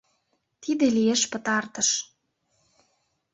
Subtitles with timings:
[0.61, 1.89] Тиде лиеш пытартыш